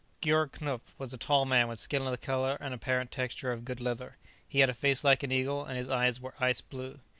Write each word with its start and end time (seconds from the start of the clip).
Georg 0.19 0.53
Knupf 0.53 0.81
was 0.97 1.13
a 1.13 1.17
tall 1.19 1.45
man 1.45 1.67
with 1.67 1.77
skin 1.77 2.03
the 2.05 2.17
color 2.17 2.57
and 2.59 2.73
apparent 2.73 3.11
texture 3.11 3.51
of 3.51 3.63
good 3.63 3.79
leather. 3.79 4.17
He 4.47 4.61
had 4.61 4.69
a 4.71 4.73
face 4.73 5.03
like 5.03 5.21
an 5.21 5.31
eagle, 5.31 5.63
and 5.63 5.77
his 5.77 5.89
eyes 5.89 6.19
were 6.19 6.33
ice 6.39 6.59
blue. 6.59 7.01